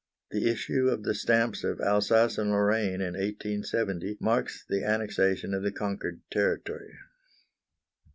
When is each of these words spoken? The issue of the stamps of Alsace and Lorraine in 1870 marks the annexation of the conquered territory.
The 0.31 0.49
issue 0.49 0.87
of 0.89 1.03
the 1.03 1.13
stamps 1.13 1.63
of 1.63 1.79
Alsace 1.79 2.39
and 2.39 2.49
Lorraine 2.49 3.01
in 3.01 3.13
1870 3.13 4.17
marks 4.19 4.65
the 4.67 4.83
annexation 4.83 5.53
of 5.53 5.61
the 5.61 5.71
conquered 5.71 6.21
territory. 6.31 6.95